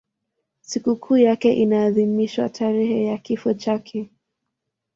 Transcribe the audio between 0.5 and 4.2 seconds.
Sikukuu yake inaadhimishwa tarehe ya kifo chake.